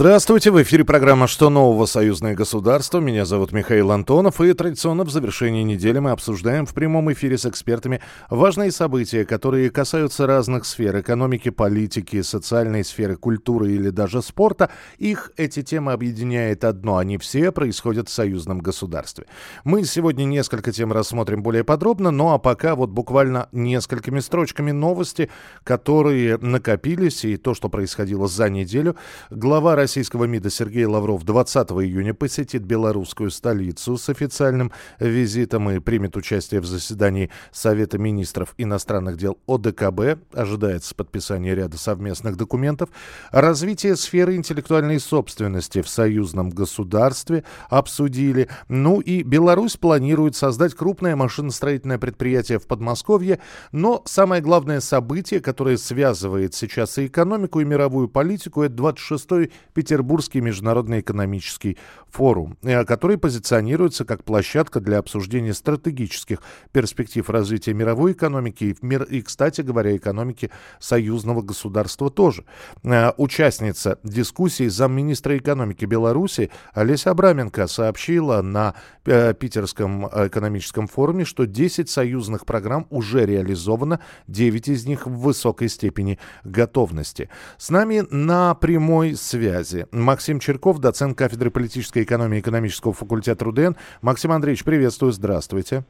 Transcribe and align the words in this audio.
Здравствуйте, 0.00 0.50
в 0.50 0.62
эфире 0.62 0.82
программа 0.82 1.26
«Что 1.26 1.50
нового? 1.50 1.84
Союзное 1.84 2.32
государство». 2.34 3.00
Меня 3.00 3.26
зовут 3.26 3.52
Михаил 3.52 3.90
Антонов, 3.90 4.40
и 4.40 4.50
традиционно 4.54 5.04
в 5.04 5.10
завершении 5.10 5.62
недели 5.62 5.98
мы 5.98 6.12
обсуждаем 6.12 6.64
в 6.64 6.72
прямом 6.72 7.12
эфире 7.12 7.36
с 7.36 7.44
экспертами 7.44 8.00
важные 8.30 8.72
события, 8.72 9.26
которые 9.26 9.68
касаются 9.68 10.26
разных 10.26 10.64
сфер– 10.64 10.98
экономики, 11.00 11.50
политики, 11.50 12.22
социальной 12.22 12.82
сферы, 12.82 13.16
культуры 13.16 13.72
или 13.72 13.90
даже 13.90 14.22
спорта. 14.22 14.70
Их 14.96 15.32
эти 15.36 15.62
темы 15.62 15.92
объединяет 15.92 16.64
одно– 16.64 16.96
они 16.96 17.18
все 17.18 17.52
происходят 17.52 18.08
в 18.08 18.12
союзном 18.12 18.60
государстве. 18.60 19.26
Мы 19.64 19.84
сегодня 19.84 20.24
несколько 20.24 20.72
тем 20.72 20.94
рассмотрим 20.94 21.42
более 21.42 21.62
подробно, 21.62 22.10
ну 22.10 22.30
а 22.30 22.38
пока 22.38 22.74
вот 22.74 22.88
буквально 22.88 23.50
несколькими 23.52 24.20
строчками 24.20 24.70
новости, 24.70 25.28
которые 25.62 26.38
накопились, 26.38 27.22
и 27.26 27.36
то, 27.36 27.52
что 27.52 27.68
происходило 27.68 28.28
за 28.28 28.48
неделю. 28.48 28.96
Глава 29.28 29.74
Глава 29.74 29.89
российского 29.90 30.26
МИДа 30.26 30.50
Сергей 30.50 30.84
Лавров 30.84 31.24
20 31.24 31.68
июня 31.70 32.14
посетит 32.14 32.62
белорусскую 32.62 33.28
столицу 33.32 33.98
с 33.98 34.08
официальным 34.08 34.70
визитом 35.00 35.68
и 35.68 35.80
примет 35.80 36.16
участие 36.16 36.60
в 36.60 36.64
заседании 36.64 37.28
Совета 37.50 37.98
министров 37.98 38.54
иностранных 38.56 39.16
дел 39.16 39.36
ОДКБ. 39.48 40.22
Ожидается 40.32 40.94
подписание 40.94 41.56
ряда 41.56 41.76
совместных 41.76 42.36
документов. 42.36 42.90
Развитие 43.32 43.96
сферы 43.96 44.36
интеллектуальной 44.36 45.00
собственности 45.00 45.82
в 45.82 45.88
союзном 45.88 46.50
государстве 46.50 47.42
обсудили. 47.68 48.48
Ну 48.68 49.00
и 49.00 49.24
Беларусь 49.24 49.76
планирует 49.76 50.36
создать 50.36 50.74
крупное 50.74 51.16
машиностроительное 51.16 51.98
предприятие 51.98 52.60
в 52.60 52.68
Подмосковье. 52.68 53.40
Но 53.72 54.02
самое 54.04 54.40
главное 54.40 54.78
событие, 54.78 55.40
которое 55.40 55.76
связывает 55.76 56.54
сейчас 56.54 56.96
и 56.98 57.06
экономику, 57.06 57.58
и 57.58 57.64
мировую 57.64 58.06
политику, 58.06 58.62
это 58.62 58.76
26-й 58.76 59.50
Петербургский 59.80 60.42
международный 60.42 61.00
экономический 61.00 61.78
форум, 62.10 62.58
э, 62.62 62.84
который 62.84 63.16
позиционируется 63.16 64.04
как 64.04 64.24
площадка 64.24 64.78
для 64.78 64.98
обсуждения 64.98 65.54
стратегических 65.54 66.42
перспектив 66.70 67.30
развития 67.30 67.72
мировой 67.72 68.12
экономики 68.12 68.76
и, 68.82 69.16
и 69.16 69.22
кстати 69.22 69.62
говоря, 69.62 69.96
экономики 69.96 70.50
союзного 70.80 71.40
государства 71.40 72.10
тоже. 72.10 72.44
Э, 72.82 73.12
участница 73.16 73.98
дискуссии 74.02 74.68
замминистра 74.68 75.38
экономики 75.38 75.86
Беларуси 75.86 76.50
Олеся 76.74 77.12
Абраменко 77.12 77.66
сообщила 77.66 78.42
на 78.42 78.74
э, 79.06 79.32
Питерском 79.32 80.08
экономическом 80.08 80.88
форуме, 80.88 81.24
что 81.24 81.46
10 81.46 81.88
союзных 81.88 82.44
программ 82.44 82.86
уже 82.90 83.24
реализовано, 83.24 84.00
9 84.26 84.68
из 84.68 84.84
них 84.84 85.06
в 85.06 85.20
высокой 85.20 85.70
степени 85.70 86.18
готовности. 86.44 87.30
С 87.56 87.70
нами 87.70 88.04
на 88.10 88.54
прямой 88.56 89.14
связи 89.16 89.69
связи. 89.70 89.86
Максим 89.92 90.40
Черков, 90.40 90.78
доцент 90.78 91.16
кафедры 91.16 91.50
политической 91.50 92.02
экономии 92.02 92.40
экономического 92.40 92.92
факультета 92.92 93.44
РУДН. 93.44 93.72
Максим 94.02 94.32
Андреевич, 94.32 94.64
приветствую, 94.64 95.12
здравствуйте. 95.12 95.84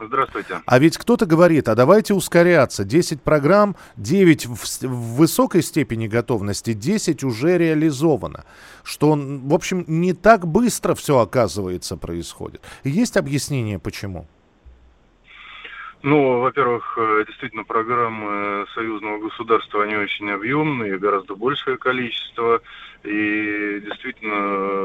Здравствуйте. 0.00 0.60
А 0.64 0.78
ведь 0.78 0.96
кто-то 0.96 1.26
говорит, 1.26 1.68
а 1.68 1.74
давайте 1.74 2.14
ускоряться. 2.14 2.84
10 2.84 3.20
программ, 3.20 3.74
9 3.96 4.46
в, 4.46 4.54
в 4.82 5.16
высокой 5.16 5.60
степени 5.60 6.06
готовности, 6.06 6.72
10 6.72 7.24
уже 7.24 7.58
реализовано. 7.58 8.44
Что, 8.84 9.18
в 9.18 9.52
общем, 9.52 9.84
не 9.88 10.12
так 10.12 10.46
быстро 10.46 10.94
все, 10.94 11.18
оказывается, 11.18 11.96
происходит. 11.96 12.60
Есть 12.84 13.16
объяснение, 13.16 13.80
почему? 13.80 14.28
Ну, 16.02 16.40
во-первых, 16.40 16.96
э, 16.96 17.24
действительно, 17.26 17.64
программы 17.64 18.66
союзного 18.74 19.18
государства, 19.18 19.82
они 19.82 19.96
очень 19.96 20.30
объемные, 20.30 20.98
гораздо 20.98 21.34
большее 21.34 21.76
количество. 21.76 22.60
И 23.02 23.80
действительно, 23.84 24.77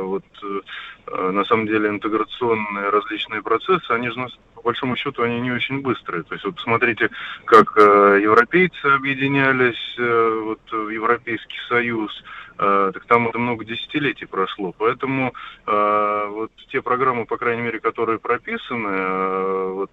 на 1.34 1.46
самом 1.46 1.68
деле 1.68 1.90
интеграционные 1.90 2.90
различные 2.90 3.42
процессы, 3.42 3.90
они 3.90 4.10
же, 4.10 4.28
по 4.56 4.62
большому 4.62 4.96
счету, 4.96 5.24
они 5.24 5.42
не 5.42 5.52
очень 5.52 5.82
быстрые. 5.82 6.24
То 6.24 6.34
есть 6.34 6.46
вот 6.46 6.56
посмотрите, 6.56 7.10
как 7.46 7.78
э, 7.78 8.20
европейцы 8.22 8.86
объединялись 8.86 9.96
вот, 9.98 10.62
в 10.72 10.90
Европейский 10.90 11.58
Союз, 11.68 12.12
так 12.56 13.04
там 13.06 13.28
это 13.28 13.40
много 13.40 13.66
десятилетий 13.66 14.28
прошло. 14.28 14.76
Поэтому 14.78 15.34
вот 15.66 16.52
те 16.72 16.84
программы, 16.84 17.26
по 17.26 17.38
крайней 17.38 17.64
мере, 17.64 17.80
которые 17.80 18.20
прописаны, 18.20 19.74
вот 19.74 19.92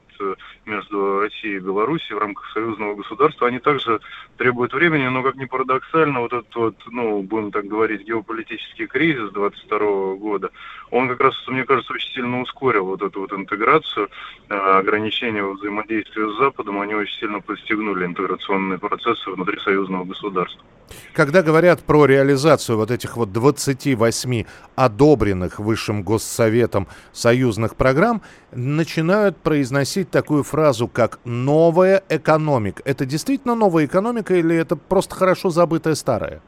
между 0.67 1.20
Россией 1.41 1.57
и 1.57 1.61
Белоруссией 1.61 2.15
в 2.15 2.19
рамках 2.19 2.51
союзного 2.53 2.95
государства, 2.95 3.49
они 3.49 3.59
также 3.59 4.01
требуют 4.37 4.73
времени, 4.73 5.09
но, 5.09 5.23
как 5.23 5.37
ни 5.37 5.47
парадоксально, 5.47 6.21
вот 6.21 6.33
этот 6.33 6.55
вот, 6.55 6.77
ну, 6.87 7.23
будем 7.23 7.51
так 7.51 7.67
говорить, 7.67 8.07
геополитический 8.07 8.87
кризис 8.87 9.31
22 9.33 10.15
года, 10.17 10.51
он 10.91 11.09
как 11.09 11.21
раз, 11.21 11.35
мне 11.49 11.65
кажется, 11.65 11.93
очень 11.93 12.13
сильно 12.13 12.41
ускорил 12.41 12.87
вот 12.87 13.03
эту 13.03 13.21
вот 13.21 13.33
интеграцию, 13.33 14.09
э, 14.49 14.55
ограничения 14.55 15.43
во 15.43 15.53
взаимодействии 15.53 16.31
с 16.31 16.39
Западом, 16.39 16.81
они 16.81 16.95
очень 16.95 17.19
сильно 17.19 17.41
подстегнули 17.41 18.05
интеграционные 18.05 18.79
процессы 18.79 19.31
внутри 19.31 19.59
союзного 19.61 20.05
государства. 20.05 20.65
Когда 21.13 21.43
говорят 21.43 21.83
про 21.83 22.07
реализацию 22.07 22.77
вот 22.77 22.91
этих 22.91 23.17
вот 23.17 23.33
28 23.33 24.45
одобренных 24.77 25.59
Высшим 25.59 26.03
Госсоветом 26.03 26.89
союзных 27.13 27.77
программ, 27.77 28.23
начинают 28.53 29.37
произносить 29.37 30.11
такую 30.11 30.43
фразу, 30.43 30.89
как 30.89 31.21
«новая 31.25 32.03
экономика». 32.09 32.83
Это 32.85 33.07
действительно 33.07 33.55
новая 33.55 33.87
экономика 33.87 34.35
или 34.35 34.57
это 34.57 34.77
просто 34.77 35.15
хорошо 35.15 35.51
забытая 35.51 35.95
старая? 35.95 36.41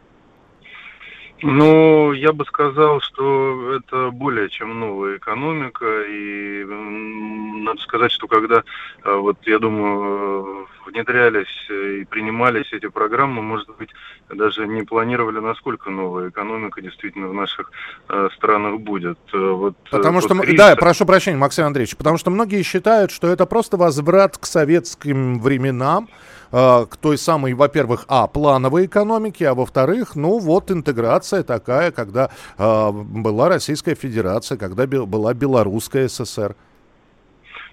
Ну, 1.42 2.12
я 2.12 2.32
бы 2.32 2.44
сказал, 2.44 3.00
что 3.00 3.74
это 3.74 4.10
более 4.10 4.48
чем 4.48 4.78
новая 4.78 5.16
экономика, 5.16 6.02
и 6.08 6.64
надо 6.64 7.80
сказать, 7.82 8.12
что 8.12 8.28
когда, 8.28 8.62
э, 9.04 9.14
вот 9.14 9.38
я 9.46 9.58
думаю, 9.58 10.68
внедрялись 10.86 11.68
и 11.68 12.04
принимались 12.04 12.72
эти 12.72 12.88
программы, 12.88 13.42
может 13.42 13.68
быть, 13.76 13.90
даже 14.28 14.66
не 14.66 14.82
планировали, 14.82 15.40
насколько 15.40 15.90
новая 15.90 16.28
экономика 16.28 16.80
действительно 16.80 17.28
в 17.28 17.34
наших 17.34 17.72
э, 18.08 18.28
странах 18.36 18.80
будет. 18.80 19.18
Э, 19.32 19.50
вот, 19.50 19.74
потому 19.90 20.20
что, 20.20 20.38
кризис... 20.38 20.58
да, 20.58 20.76
прошу 20.76 21.06
прощения, 21.06 21.36
Максим 21.36 21.66
Андреевич, 21.66 21.96
потому 21.96 22.18
что 22.18 22.30
многие 22.30 22.62
считают, 22.62 23.10
что 23.10 23.26
это 23.28 23.46
просто 23.46 23.76
возврат 23.76 24.38
к 24.38 24.46
советским 24.46 25.40
временам, 25.40 26.08
Э, 26.52 26.84
к 26.88 26.98
той 26.98 27.16
самой, 27.16 27.54
во-первых, 27.54 28.04
а, 28.08 28.26
плановой 28.26 28.84
экономике, 28.84 29.48
а 29.48 29.54
во-вторых, 29.54 30.14
ну 30.16 30.38
вот 30.38 30.70
интеграция 30.70 31.42
такая, 31.42 31.90
когда 31.90 32.30
э, 32.58 32.90
была 32.92 33.48
Российская 33.48 33.94
Федерация, 33.94 34.58
когда 34.58 34.86
была 34.86 35.32
Белорусская 35.32 36.08
ССР. 36.08 36.54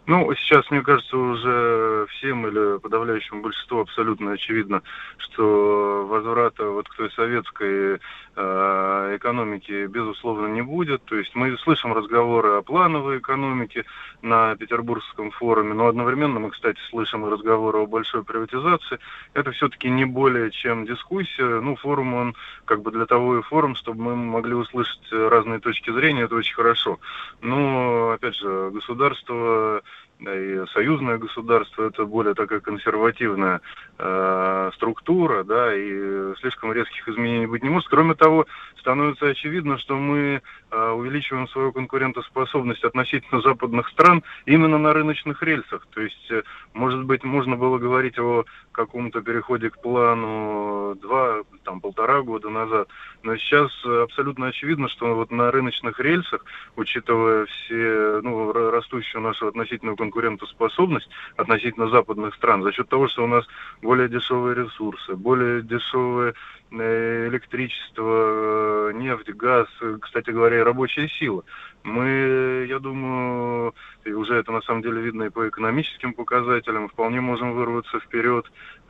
Ну, 0.10 0.34
сейчас, 0.34 0.68
мне 0.72 0.82
кажется, 0.82 1.16
уже 1.16 2.08
всем 2.10 2.48
или 2.48 2.80
подавляющему 2.80 3.44
большинству 3.44 3.82
абсолютно 3.82 4.32
очевидно, 4.32 4.82
что 5.20 6.08
возврата 6.10 6.66
вот 6.66 6.90
к 6.90 6.96
той 6.96 7.12
советской 7.12 8.00
э, 8.36 9.16
экономике, 9.18 9.86
безусловно, 9.86 10.48
не 10.48 10.64
будет. 10.64 11.06
То 11.06 11.16
есть 11.16 11.36
мы 11.36 11.56
слышим 11.60 11.94
разговоры 11.94 12.54
о 12.54 12.64
плановой 12.64 13.20
экономике 13.20 13.86
на 14.24 14.56
Петербургском 14.56 15.30
форуме, 15.30 15.76
но 15.76 15.86
одновременно 15.86 16.40
мы, 16.40 16.50
кстати, 16.50 16.80
слышим 16.90 17.32
разговоры 17.32 17.78
о 17.78 17.86
большой 17.86 18.24
приватизации. 18.24 18.98
Это 19.36 19.52
все-таки 19.52 19.92
не 19.92 20.06
более 20.06 20.50
чем 20.50 20.88
дискуссия. 20.88 21.60
Ну, 21.62 21.76
форум, 21.76 22.16
он 22.16 22.36
как 22.66 22.82
бы 22.82 22.90
для 22.90 23.06
того 23.06 23.38
и 23.38 23.44
форум, 23.44 23.76
чтобы 23.76 24.02
мы 24.02 24.16
могли 24.16 24.56
услышать 24.56 25.08
разные 25.12 25.60
точки 25.60 25.92
зрения, 25.92 26.24
это 26.24 26.34
очень 26.34 26.56
хорошо. 26.56 26.98
Но, 27.44 28.10
опять 28.10 28.36
же, 28.38 28.72
государство 28.72 29.30
да, 29.30 29.82
и 30.20 30.66
союзное 30.74 31.18
государство 31.18 31.88
это 31.88 32.06
более 32.06 32.34
такая 32.34 32.60
консервативная 32.60 33.62
э, 33.98 34.72
структура, 34.76 35.44
да, 35.44 35.74
и 35.74 36.36
слишком 36.42 36.74
резких 36.74 37.08
изменений 37.08 37.46
быть 37.46 37.64
не 37.64 37.70
может. 37.70 37.88
Кроме 37.88 38.16
того, 38.16 38.46
становится 38.80 39.28
очевидно, 39.28 39.78
что 39.78 39.96
мы 39.96 40.42
э, 40.72 40.90
увеличиваем 40.92 41.48
свою 41.48 41.72
конкурентоспособность 41.72 42.84
относительно 42.84 43.42
западных 43.42 43.88
стран 43.90 44.24
именно 44.46 44.78
на 44.78 44.92
рыночных 44.94 45.42
рельсах. 45.42 45.88
То 45.92 46.02
есть, 46.02 46.32
э, 46.32 46.44
может 46.74 47.06
быть, 47.06 47.24
можно 47.24 47.56
было 47.56 47.78
говорить 47.78 48.20
о 48.20 48.44
каком-то 48.74 49.22
переходе 49.22 49.70
к 49.70 49.82
плану 49.82 50.96
два, 51.02 51.44
там, 51.64 51.80
полтора 51.80 52.22
года 52.22 52.50
назад, 52.50 52.88
но 53.24 53.36
сейчас 53.38 53.72
абсолютно 53.86 54.48
очевидно, 54.48 54.88
что 54.90 55.16
вот 55.16 55.32
на 55.32 55.52
рыночных 55.52 56.00
рельсах, 56.00 56.46
учитывая 56.76 57.46
все, 57.46 58.22
ну, 58.22 58.52
растущую 58.52 59.22
нашу 59.22 59.48
относительную 59.48 59.98
конкурентоспособность, 59.98 60.09
конкурентоспособность 60.10 61.10
относительно 61.38 61.90
западных 61.90 62.36
стран 62.36 62.64
за 62.64 62.72
счет 62.72 62.90
того, 62.90 63.08
что 63.08 63.24
у 63.24 63.28
нас 63.28 63.46
более 63.82 64.10
дешевые 64.10 64.56
ресурсы, 64.56 65.16
более 65.16 65.62
дешевые 65.62 66.34
э, 66.72 67.28
электричество, 67.30 68.90
э, 68.90 68.92
нефть, 68.96 69.30
газ, 69.30 69.68
кстати 70.02 70.32
говоря, 70.32 70.64
рабочая 70.64 71.08
сила. 71.08 71.44
Мы, 71.84 72.66
я 72.68 72.80
думаю, 72.80 73.74
уже 74.06 74.30
уже 74.30 74.36
это 74.36 74.52
на 74.52 74.62
самом 74.62 74.82
деле 74.82 75.02
видно 75.02 75.24
и 75.24 75.30
по 75.30 75.48
экономическим 75.48 76.14
показателям. 76.14 76.90
Вполне 76.90 77.22
можем 77.22 77.54
вырваться 77.54 78.00
вперед 78.00 78.46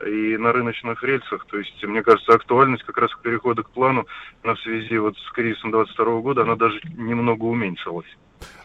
и 0.06 0.36
на 0.36 0.52
рыночных 0.52 1.02
рельсах. 1.02 1.46
То 1.46 1.58
есть, 1.58 1.82
мне 1.84 2.02
кажется, 2.02 2.34
актуальность 2.34 2.84
как 2.84 2.98
раз 2.98 3.10
перехода 3.22 3.62
к 3.62 3.70
плану 3.70 4.06
на 4.42 4.56
связи 4.56 4.96
вот 4.98 5.16
с 5.16 5.32
кризисом 5.32 5.70
22 5.70 6.20
года, 6.20 6.42
она 6.42 6.56
даже 6.56 6.80
немного 6.96 7.44
уменьшилась. 7.44 8.16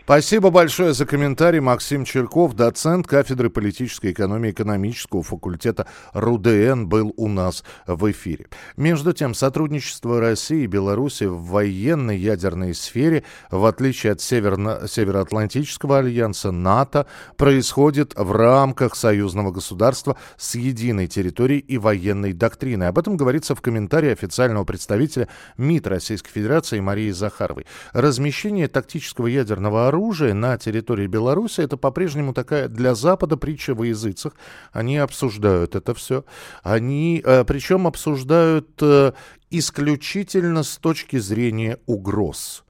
Спасибо 0.05 0.51
большое 0.51 0.93
за 0.93 1.07
комментарий. 1.07 1.59
Максим 1.59 2.05
Черков, 2.05 2.53
доцент 2.53 3.07
кафедры 3.07 3.49
политической 3.49 4.11
экономии 4.11 4.51
экономического 4.51 5.23
факультета 5.23 5.87
РУДН, 6.13 6.85
был 6.85 7.11
у 7.17 7.27
нас 7.27 7.63
в 7.87 8.11
эфире. 8.11 8.45
Между 8.77 9.13
тем, 9.13 9.33
сотрудничество 9.33 10.19
России 10.19 10.65
и 10.65 10.67
Беларуси 10.67 11.23
в 11.23 11.45
военной 11.45 12.19
ядерной 12.19 12.75
сфере, 12.75 13.23
в 13.49 13.65
отличие 13.65 14.11
от 14.13 14.21
Северно- 14.21 14.87
Североатлантического 14.87 15.97
альянса 15.97 16.51
НАТО, 16.51 17.07
происходит 17.35 18.13
в 18.15 18.31
рамках 18.31 18.95
союзного 18.95 19.49
государства 19.49 20.17
с 20.37 20.53
единой 20.53 21.07
территорией 21.07 21.61
и 21.61 21.79
военной 21.79 22.33
доктриной. 22.33 22.89
Об 22.89 22.99
этом 22.99 23.17
говорится 23.17 23.55
в 23.55 23.61
комментарии 23.61 24.11
официального 24.11 24.65
представителя 24.65 25.29
МИД 25.57 25.87
Российской 25.87 26.29
Федерации 26.29 26.79
Марии 26.79 27.09
Захаровой. 27.09 27.65
Размещение 27.91 28.67
тактического 28.67 29.25
ядерного 29.25 29.87
оружия 29.87 29.94
оружия 29.95 30.33
на 30.33 30.57
территории 30.57 31.07
Беларуси, 31.07 31.61
это 31.61 31.77
по-прежнему 31.77 32.33
такая 32.33 32.67
для 32.67 32.95
Запада 32.95 33.37
притча 33.37 33.73
во 33.73 33.85
языцах. 33.85 34.33
Они 34.73 34.97
обсуждают 34.97 35.75
это 35.75 35.93
все. 35.93 36.25
Они, 36.63 37.21
э, 37.25 37.45
причем 37.45 37.87
обсуждают 37.87 38.69
э, 38.81 39.13
исключительно 39.51 40.63
с 40.63 40.77
точки 40.77 41.17
зрения 41.17 41.79
угроз. 41.85 42.65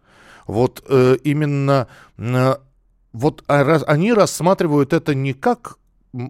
Вот 0.47 0.83
э, 0.87 1.17
именно 1.23 1.87
вот 3.13 3.43
а, 3.47 3.81
они 3.87 4.13
рассматривают 4.13 4.93
это 4.93 5.15
не 5.15 5.33
как 5.33 5.77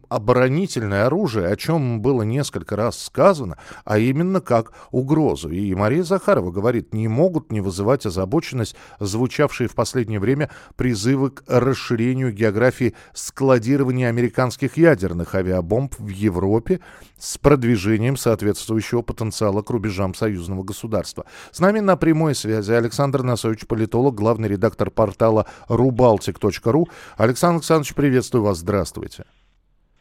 оборонительное 0.09 1.05
оружие, 1.05 1.47
о 1.47 1.55
чем 1.55 2.01
было 2.01 2.23
несколько 2.23 2.75
раз 2.75 3.01
сказано, 3.01 3.57
а 3.83 3.97
именно 3.97 4.41
как 4.41 4.73
угрозу. 4.91 5.49
И 5.49 5.73
Мария 5.75 6.03
Захарова 6.03 6.51
говорит, 6.51 6.93
не 6.93 7.07
могут 7.07 7.51
не 7.51 7.61
вызывать 7.61 8.05
озабоченность 8.05 8.75
звучавшие 8.99 9.67
в 9.67 9.75
последнее 9.75 10.19
время 10.19 10.49
призывы 10.75 11.31
к 11.31 11.43
расширению 11.47 12.33
географии 12.33 12.95
складирования 13.13 14.09
американских 14.09 14.77
ядерных 14.77 15.35
авиабомб 15.35 15.93
в 15.97 16.07
Европе 16.07 16.79
с 17.17 17.37
продвижением 17.37 18.17
соответствующего 18.17 19.01
потенциала 19.01 19.61
к 19.61 19.69
рубежам 19.69 20.13
союзного 20.13 20.63
государства. 20.63 21.25
С 21.51 21.59
нами 21.59 21.79
на 21.79 21.95
прямой 21.95 22.35
связи 22.35 22.71
Александр 22.71 23.23
Насович, 23.23 23.67
политолог, 23.67 24.15
главный 24.15 24.49
редактор 24.49 24.89
портала 24.89 25.45
rubaltic.ru. 25.69 26.85
Александр 27.17 27.55
Александрович, 27.55 27.93
приветствую 27.95 28.43
вас, 28.43 28.59
здравствуйте. 28.59 29.25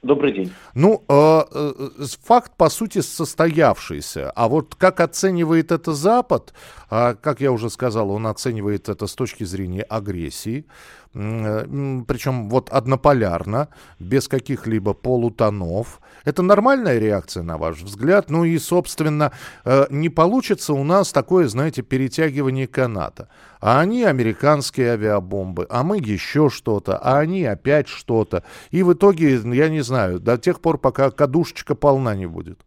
Добрый 0.05 0.33
день. 0.33 0.53
Ну, 0.75 1.03
э, 1.09 1.43
э, 1.51 2.05
факт, 2.23 2.53
по 2.59 2.69
сути, 2.69 3.01
состоявшийся. 3.01 4.31
А 4.33 4.49
вот 4.49 4.75
как 4.75 5.01
оценивает 5.01 5.73
это 5.73 5.95
Запад, 5.95 6.53
э, 6.91 7.15
как 7.19 7.41
я 7.41 7.51
уже 7.51 7.71
сказал, 7.71 8.11
он 8.11 8.27
оценивает 8.27 8.91
это 8.91 9.07
с 9.07 9.15
точки 9.15 9.45
зрения 9.45 9.83
агрессии, 9.83 10.67
причем 11.15 12.49
вот 12.49 12.71
однополярно, 12.71 13.69
без 14.01 14.27
каких-либо 14.27 14.95
полутонов. 14.95 16.01
Это 16.25 16.43
нормальная 16.43 16.99
реакция, 16.99 17.45
на 17.45 17.57
ваш 17.57 17.83
взгляд? 17.83 18.31
Ну 18.31 18.45
и, 18.45 18.59
собственно, 18.59 19.31
э, 19.65 19.87
не 19.91 20.09
получится 20.09 20.75
у 20.75 20.83
нас 20.83 21.13
такое, 21.13 21.47
знаете, 21.47 21.83
перетягивание 21.83 22.67
каната. 22.67 23.29
А 23.61 23.81
они 23.81 24.03
американские 24.03 24.93
авиабомбы, 24.93 25.67
а 25.71 25.85
мы 25.85 25.99
еще 25.99 26.51
что-то, 26.51 26.99
а 26.99 27.21
они 27.21 27.45
опять 27.45 27.87
что-то. 27.87 28.43
И 28.73 28.83
в 28.83 28.93
итоге, 28.93 29.37
я 29.37 29.69
не 29.69 29.83
знаю, 29.83 30.19
до 30.19 30.37
тех 30.37 30.61
пор, 30.61 30.79
пока 30.79 31.11
кадушечка 31.11 31.77
полна 31.77 32.17
не 32.17 32.27
будет. 32.27 32.59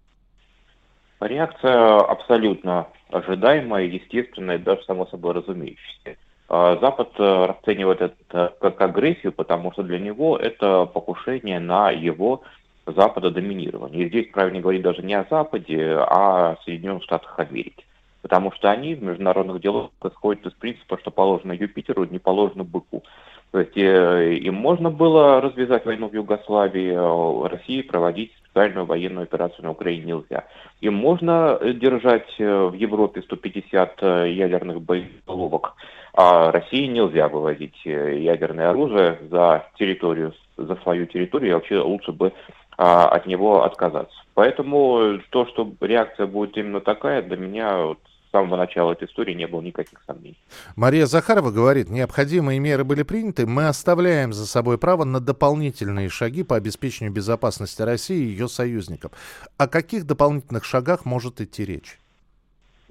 Реакция 1.19 1.97
абсолютно 1.97 2.87
ожидаемая, 3.09 3.85
естественная, 3.85 4.57
даже 4.57 4.83
само 4.83 5.05
собой 5.07 5.33
разумеющаяся. 5.33 6.16
А 6.49 6.77
Запад 6.77 7.09
э, 7.17 7.45
расценивает 7.45 8.01
это 8.01 8.53
как 8.61 8.79
агрессию, 8.81 9.33
потому 9.33 9.71
что 9.73 9.83
для 9.83 9.99
него 9.99 10.37
это 10.37 10.85
покушение 10.85 11.59
на 11.59 11.91
его 11.91 12.43
Запада 12.85 13.31
доминирования. 13.31 14.05
И 14.05 14.09
здесь 14.09 14.31
правильно 14.31 14.61
говорить 14.61 14.81
даже 14.81 15.03
не 15.03 15.13
о 15.13 15.25
Западе, 15.29 15.97
а 15.97 16.51
о 16.51 16.57
Соединенных 16.63 17.03
Штатах 17.03 17.37
Америки. 17.37 17.83
Потому 18.21 18.51
что 18.53 18.71
они 18.71 18.95
в 18.95 19.03
международных 19.03 19.61
делах 19.61 19.91
исходят 20.03 20.45
из 20.45 20.53
принципа, 20.53 20.97
что 20.97 21.11
положено 21.11 21.51
Юпитеру, 21.51 22.05
не 22.05 22.19
положено 22.19 22.63
быку. 22.63 23.03
То 23.51 23.59
есть 23.59 23.77
э, 23.77 24.35
им 24.35 24.55
можно 24.55 24.89
было 24.89 25.41
развязать 25.41 25.85
войну 25.85 26.09
в 26.09 26.13
Югославии, 26.13 26.93
а 26.95 27.47
России 27.49 27.81
проводить 27.81 28.31
специальную 28.57 28.85
военную 28.85 29.23
операцию 29.23 29.63
на 29.65 29.71
Украине 29.71 30.13
нельзя. 30.13 30.45
Им 30.81 30.95
можно 30.95 31.59
держать 31.61 32.27
э, 32.39 32.65
в 32.65 32.73
Европе 32.73 33.21
150 33.21 33.97
э, 34.01 34.31
ядерных 34.31 34.81
боеголовок, 34.81 35.75
а 36.13 36.51
России 36.51 36.87
нельзя 36.87 37.27
вывозить 37.27 37.79
ядерное 37.85 38.71
оружие 38.71 39.19
за 39.29 39.67
территорию, 39.77 40.33
за 40.57 40.75
свою 40.77 41.05
территорию, 41.05 41.51
и 41.51 41.53
вообще 41.53 41.79
лучше 41.79 42.11
бы 42.11 42.33
а, 42.75 43.07
от 43.07 43.27
него 43.27 43.63
отказаться. 43.63 44.15
Поэтому 44.33 45.19
то, 45.29 45.45
что 45.45 45.71
реакция 45.79 46.25
будет 46.25 46.57
именно 46.57 46.81
такая, 46.81 47.21
для 47.21 47.37
меня 47.37 47.95
с 48.27 48.31
самого 48.31 48.57
начала 48.57 48.91
этой 48.91 49.07
истории 49.07 49.33
не 49.33 49.47
было 49.47 49.61
никаких 49.61 50.01
сомнений. 50.05 50.37
Мария 50.75 51.05
Захарова 51.05 51.51
говорит, 51.51 51.89
необходимые 51.89 52.59
меры 52.59 52.83
были 52.83 53.03
приняты, 53.03 53.45
мы 53.45 53.67
оставляем 53.67 54.33
за 54.33 54.45
собой 54.45 54.77
право 54.77 55.03
на 55.05 55.19
дополнительные 55.19 56.09
шаги 56.09 56.43
по 56.43 56.55
обеспечению 56.55 57.13
безопасности 57.13 57.81
России 57.81 58.17
и 58.17 58.27
ее 58.27 58.47
союзников. 58.47 59.11
О 59.57 59.67
каких 59.67 60.05
дополнительных 60.05 60.65
шагах 60.65 61.05
может 61.05 61.41
идти 61.41 61.65
речь? 61.65 61.99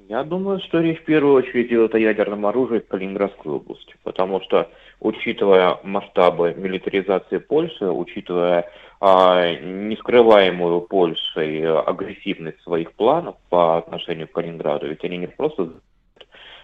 Я 0.09 0.23
думаю, 0.23 0.61
что 0.61 0.81
речь 0.81 1.01
в 1.01 1.05
первую 1.05 1.35
очередь 1.35 1.67
идет 1.67 1.95
о 1.95 1.99
ядерном 1.99 2.47
оружии 2.47 2.79
в 2.79 2.87
Калининградской 2.87 3.51
области, 3.53 3.97
потому 4.05 4.41
что, 4.41 4.71
учитывая 5.01 5.81
масштабы 5.83 6.55
милитаризации 6.57 7.39
Польши, 7.39 7.87
учитывая 7.87 8.71
а, 9.01 9.55
нескрываемую 9.55 10.81
Польшей 10.83 11.67
агрессивность 11.81 12.61
своих 12.63 12.93
планов 12.93 13.37
по 13.51 13.79
отношению 13.79 14.29
к 14.29 14.33
Калининграду, 14.33 14.89
ведь 14.89 15.05
они 15.05 15.19
не 15.19 15.27
просто 15.27 15.71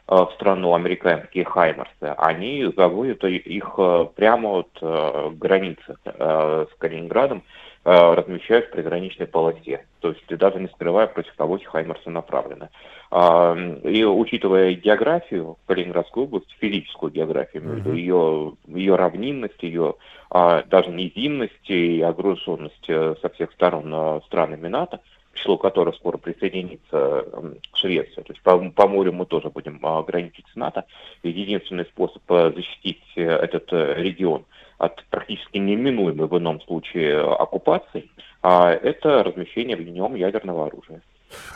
а, 0.06 0.26
в 0.26 0.32
страну 0.32 0.74
американские 0.74 1.44
хаймерсы, 1.44 2.14
они 2.16 2.72
заводят 2.74 3.24
их 3.24 3.74
а, 3.76 4.04
прямо 4.06 4.48
от 4.60 5.38
границы 5.38 5.96
с 6.04 6.68
Калининградом, 6.78 7.42
размещают 7.84 8.66
в 8.66 8.70
приграничной 8.70 9.26
полосе. 9.26 9.86
То 10.00 10.10
есть 10.10 10.26
даже 10.28 10.60
не 10.60 10.68
скрывая, 10.68 11.06
против 11.08 11.34
кого 11.34 11.56
эти 11.56 11.64
хаймерсы 11.64 12.10
направлены. 12.10 12.68
И 13.10 14.04
учитывая 14.04 14.74
географию 14.74 15.56
Калининградской 15.66 16.22
области, 16.22 16.54
физическую 16.60 17.12
географию, 17.12 17.62
mm-hmm. 17.62 17.94
ее, 17.96 18.52
ее 18.66 18.94
равнинность, 18.94 19.62
ее 19.62 19.96
а, 20.34 20.62
даже 20.62 20.90
низинность 20.90 21.68
и 21.68 22.00
огруженность 22.00 22.88
э, 22.88 23.16
со 23.20 23.28
всех 23.28 23.52
сторон 23.52 23.92
э, 23.92 24.20
странами 24.24 24.66
НАТО, 24.66 25.00
к 25.32 25.36
числу 25.36 25.58
которых 25.58 25.96
скоро 25.96 26.18
присоединится 26.18 27.26
Швеция. 27.74 28.24
То 28.24 28.32
есть 28.32 28.42
по, 28.42 28.58
по 28.70 28.88
морю 28.88 29.12
мы 29.12 29.26
тоже 29.26 29.50
будем 29.50 29.80
а, 29.82 30.02
граничить 30.02 30.46
НАТО. 30.54 30.84
Единственный 31.22 31.84
способ 31.86 32.22
э, 32.30 32.52
защитить 32.54 33.02
этот 33.16 33.72
регион 33.72 34.44
от 34.82 35.04
практически 35.10 35.58
неминуемой 35.58 36.26
в 36.26 36.36
ином 36.38 36.60
случае 36.62 37.20
оккупации, 37.20 38.10
а, 38.42 38.72
это 38.72 39.22
размещение 39.22 39.76
в 39.76 39.80
нем 39.80 40.16
ядерного 40.16 40.66
оружия. 40.66 41.00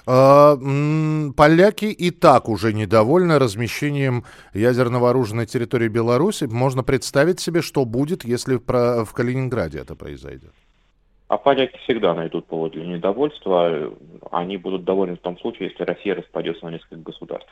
А, 0.07 0.57
поляки 1.37 1.87
и 1.87 2.11
так 2.13 2.49
уже 2.49 2.73
недовольны 2.73 3.39
размещением 3.41 4.25
ядерного 4.55 5.11
оружия 5.11 5.37
на 5.37 5.47
территории 5.47 5.89
Беларуси. 5.89 6.45
Можно 6.45 6.85
представить 6.85 7.41
себе, 7.41 7.63
что 7.63 7.85
будет, 7.85 8.25
если 8.25 8.61
в 8.65 9.13
Калининграде 9.13 9.81
это 9.81 9.97
произойдет. 9.97 10.53
А 11.29 11.39
поляки 11.39 11.77
всегда 11.79 12.15
найдут 12.15 12.47
повод 12.47 12.73
для 12.73 12.87
недовольства. 12.87 13.93
Они 14.31 14.57
будут 14.57 14.85
довольны 14.85 15.17
в 15.17 15.21
том 15.21 15.39
случае, 15.39 15.71
если 15.71 15.83
Россия 15.83 16.15
распадется 16.15 16.65
на 16.67 16.71
несколько 16.71 16.97
государств. 16.97 17.51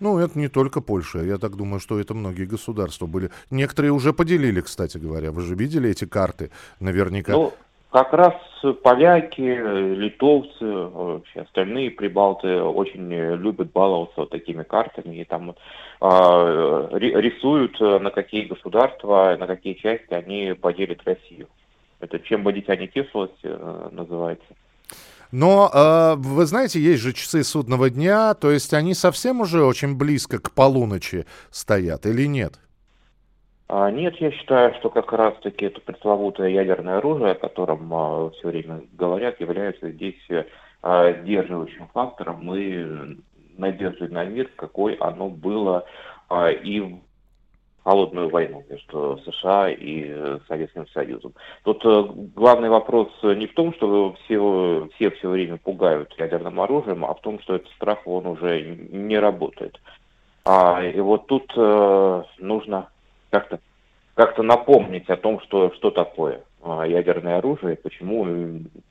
Ну, 0.00 0.18
это 0.18 0.38
не 0.38 0.48
только 0.48 0.80
Польша. 0.80 1.20
Я 1.20 1.38
так 1.38 1.56
думаю, 1.56 1.80
что 1.80 2.00
это 2.00 2.14
многие 2.14 2.44
государства 2.44 3.06
были. 3.06 3.30
Некоторые 3.50 3.92
уже 3.92 4.12
поделили, 4.12 4.60
кстати 4.60 4.98
говоря. 4.98 5.30
Вы 5.30 5.42
же 5.42 5.54
видели 5.54 5.90
эти 5.90 6.06
карты 6.06 6.50
наверняка. 6.80 7.32
Ну, 7.32 7.52
как 7.90 8.12
раз 8.12 8.34
поляки, 8.82 9.40
литовцы, 9.40 10.64
вообще 10.64 11.42
остальные 11.42 11.92
прибалты 11.92 12.60
очень 12.60 13.12
любят 13.12 13.70
баловаться 13.70 14.20
вот 14.20 14.30
такими 14.30 14.64
картами 14.64 15.16
и 15.16 15.24
там 15.24 15.54
э, 16.00 16.88
рисуют, 16.92 17.78
на 17.78 18.10
какие 18.10 18.46
государства, 18.46 19.36
на 19.38 19.46
какие 19.46 19.74
части 19.74 20.12
они 20.12 20.54
поделят 20.60 21.04
Россию. 21.04 21.46
Это 22.04 22.20
чем 22.20 22.42
бы 22.42 22.52
дитя 22.52 22.76
не 22.76 22.86
тешилось, 22.86 23.30
э, 23.42 23.88
называется. 23.92 24.46
Но, 25.32 25.70
э, 25.72 26.14
вы 26.16 26.44
знаете, 26.44 26.78
есть 26.78 27.02
же 27.02 27.12
часы 27.12 27.42
судного 27.42 27.88
дня, 27.88 28.34
то 28.34 28.50
есть 28.50 28.74
они 28.74 28.94
совсем 28.94 29.40
уже 29.40 29.64
очень 29.64 29.96
близко 29.96 30.38
к 30.38 30.52
полуночи 30.52 31.24
стоят 31.50 32.06
или 32.06 32.26
нет? 32.26 32.60
А, 33.68 33.90
нет, 33.90 34.14
я 34.16 34.30
считаю, 34.30 34.74
что 34.74 34.90
как 34.90 35.12
раз-таки 35.12 35.64
это 35.64 35.80
пресловутое 35.80 36.50
ядерное 36.50 36.98
оружие, 36.98 37.32
о 37.32 37.34
котором 37.36 37.92
а, 37.94 38.30
все 38.30 38.48
время 38.48 38.82
говорят, 38.92 39.40
является 39.40 39.90
здесь 39.90 40.22
а, 40.82 41.12
сдерживающим 41.12 41.88
фактором 41.94 42.54
и 42.54 43.16
надеждой 43.56 44.10
на 44.10 44.24
мир, 44.24 44.50
какой 44.56 44.94
оно 44.94 45.30
было 45.30 45.86
и 46.64 46.80
в 46.80 47.00
холодную 47.84 48.30
войну 48.30 48.64
между 48.68 49.20
США 49.24 49.68
и 49.70 50.06
э, 50.08 50.38
Советским 50.48 50.88
Союзом. 50.88 51.34
Тут 51.64 51.84
э, 51.84 52.04
главный 52.34 52.70
вопрос 52.70 53.08
не 53.22 53.46
в 53.46 53.54
том, 53.54 53.74
что 53.74 54.16
все, 54.24 54.88
все 54.94 55.10
все 55.10 55.28
время 55.28 55.58
пугают 55.58 56.12
ядерным 56.18 56.60
оружием, 56.60 57.04
а 57.04 57.14
в 57.14 57.20
том, 57.20 57.38
что 57.40 57.56
этот 57.56 57.70
страх 57.72 58.06
он 58.06 58.26
уже 58.26 58.62
не 58.62 59.18
работает. 59.18 59.78
А, 60.46 60.82
и 60.82 60.98
вот 61.00 61.26
тут 61.26 61.52
э, 61.56 62.22
нужно 62.38 62.88
как-то 63.30 63.60
как-то 64.14 64.42
напомнить 64.42 65.08
о 65.10 65.16
том, 65.16 65.40
что, 65.40 65.72
что 65.74 65.90
такое 65.90 66.42
а, 66.62 66.86
ядерное 66.86 67.38
оружие, 67.38 67.76
почему 67.76 68.24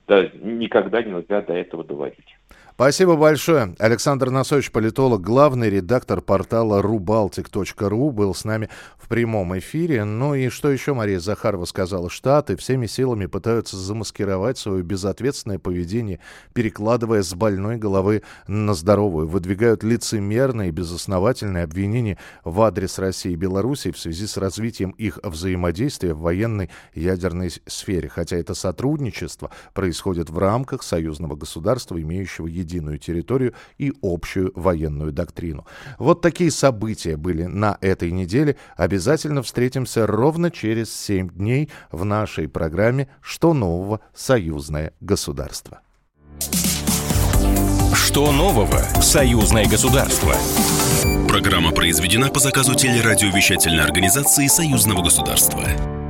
да, 0.08 0.28
никогда 0.42 1.02
нельзя 1.02 1.42
до 1.42 1.54
этого 1.54 1.84
доводить. 1.84 2.38
Спасибо 2.76 3.16
большое. 3.16 3.76
Александр 3.78 4.32
Носович, 4.32 4.72
политолог, 4.72 5.22
главный 5.22 5.70
редактор 5.70 6.22
портала 6.22 6.82
rubaltic.ru, 6.82 8.10
был 8.10 8.34
с 8.34 8.46
нами 8.46 8.68
в 8.98 9.08
прямом 9.08 9.56
эфире. 9.60 10.06
Ну 10.06 10.34
и 10.34 10.50
что 10.50 10.72
еще 10.72 10.96
Мария 10.96 11.20
Захарова 11.20 11.66
сказала? 11.66 12.10
Штаты 12.10 12.56
всеми 12.56 12.88
силами 12.88 13.28
пытаются 13.28 13.78
замаскировать 13.78 14.58
свое 14.58 14.82
безответственное 14.82 15.60
поведение, 15.60 16.20
перекладывая 16.54 17.22
с 17.22 17.36
больной 17.36 17.78
головы 17.78 18.24
на 18.48 18.74
здоровую. 18.74 19.28
Выдвигают 19.28 19.84
лицемерные 19.84 20.70
и 20.70 20.72
безосновательные 20.72 21.66
обвинения 21.66 22.18
в 22.44 22.60
адрес 22.60 22.98
России 22.98 23.34
и 23.34 23.36
Беларуси 23.36 23.92
в 23.92 24.00
связи 24.00 24.26
с 24.26 24.36
развитием 24.36 24.92
их 24.92 25.20
взаимодействия 25.22 26.16
в 26.16 26.22
военной 26.22 26.72
ядерной 26.96 27.52
сфере. 27.68 28.10
Хотя 28.10 28.38
это 28.38 28.56
сотрудничество 28.56 29.52
происходит 29.94 30.32
в 30.32 30.40
рамках 30.40 30.82
союзного 30.82 31.36
государства, 31.36 32.02
имеющего 32.02 32.48
единую 32.48 32.98
территорию 32.98 33.54
и 33.78 33.94
общую 34.02 34.52
военную 34.56 35.12
доктрину. 35.12 35.68
Вот 36.00 36.22
такие 36.22 36.50
события 36.50 37.16
были 37.16 37.44
на 37.44 37.78
этой 37.80 38.12
неделе. 38.12 38.56
Обязательно 38.76 39.44
встретимся 39.44 40.08
ровно 40.08 40.50
через 40.50 40.92
7 40.92 41.30
дней 41.30 41.70
в 41.92 42.06
нашей 42.06 42.48
программе 42.48 43.08
«Что 43.22 43.54
нового? 43.54 44.00
Союзное 44.16 44.94
государство». 45.00 45.82
Что 47.94 48.32
нового? 48.32 48.80
Союзное 49.00 49.68
государство. 49.68 50.34
Программа 51.28 51.72
произведена 51.72 52.30
по 52.30 52.40
заказу 52.40 52.74
телерадиовещательной 52.74 53.84
организации 53.84 54.48
Союзного 54.48 55.04
государства. 55.04 56.03